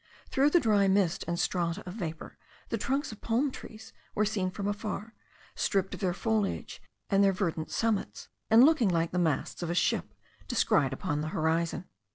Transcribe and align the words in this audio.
Through 0.31 0.49
the 0.49 0.59
dry 0.59 0.87
mist 0.87 1.23
and 1.27 1.39
strata 1.39 1.83
of 1.87 1.93
vapour 1.93 2.35
the 2.69 2.77
trunks 2.79 3.11
of 3.11 3.21
palm 3.21 3.51
trees 3.51 3.93
were 4.15 4.25
seen 4.25 4.49
from 4.49 4.67
afar, 4.67 5.13
stripped 5.53 5.93
of 5.93 5.99
their 5.99 6.11
foliage 6.15 6.81
and 7.11 7.23
their 7.23 7.31
verdant 7.33 7.69
summits, 7.69 8.27
and 8.49 8.63
looking 8.63 8.89
like 8.89 9.11
the 9.11 9.19
masts 9.19 9.61
of 9.61 9.69
a 9.69 9.75
ship 9.75 10.15
descried 10.47 10.91
upon 10.91 11.21
the 11.21 11.27
horizon. 11.27 11.87